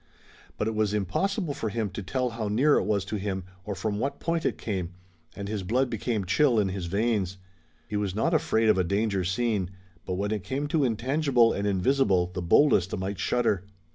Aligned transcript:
But 0.57 0.67
it 0.67 0.73
was 0.73 0.95
impossible 0.95 1.53
for 1.53 1.69
him 1.69 1.91
to 1.91 2.01
tell 2.01 2.31
how 2.31 2.47
near 2.47 2.77
it 2.79 2.85
was 2.85 3.05
to 3.05 3.17
him 3.17 3.43
or 3.63 3.75
from 3.75 3.99
what 3.99 4.19
point 4.19 4.47
it 4.47 4.57
came, 4.57 4.93
and 5.35 5.47
his 5.47 5.61
blood 5.61 5.91
became 5.91 6.25
chill 6.25 6.57
in 6.59 6.69
his 6.69 6.87
veins. 6.87 7.37
He 7.87 7.97
was 7.97 8.15
not 8.15 8.33
afraid 8.33 8.67
of 8.67 8.79
a 8.79 8.83
danger 8.83 9.23
seen, 9.23 9.69
but 10.07 10.15
when 10.15 10.31
it 10.31 10.43
came 10.43 10.67
intangible 10.73 11.53
and 11.53 11.67
invisible 11.67 12.31
the 12.33 12.41
boldest 12.41 12.97
might 12.97 13.19
shudder. 13.19 13.63